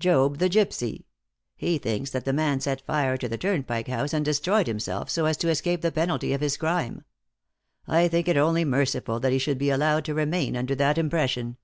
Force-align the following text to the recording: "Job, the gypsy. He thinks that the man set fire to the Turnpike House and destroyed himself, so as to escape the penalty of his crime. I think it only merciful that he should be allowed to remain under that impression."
"Job, 0.00 0.38
the 0.38 0.48
gypsy. 0.50 1.04
He 1.54 1.78
thinks 1.78 2.10
that 2.10 2.24
the 2.24 2.32
man 2.32 2.58
set 2.58 2.84
fire 2.84 3.16
to 3.16 3.28
the 3.28 3.38
Turnpike 3.38 3.86
House 3.86 4.12
and 4.12 4.24
destroyed 4.24 4.66
himself, 4.66 5.08
so 5.08 5.26
as 5.26 5.36
to 5.36 5.48
escape 5.50 5.82
the 5.82 5.92
penalty 5.92 6.32
of 6.32 6.40
his 6.40 6.56
crime. 6.56 7.04
I 7.86 8.08
think 8.08 8.26
it 8.26 8.36
only 8.36 8.64
merciful 8.64 9.20
that 9.20 9.30
he 9.30 9.38
should 9.38 9.56
be 9.58 9.70
allowed 9.70 10.04
to 10.06 10.14
remain 10.14 10.56
under 10.56 10.74
that 10.74 10.98
impression." 10.98 11.58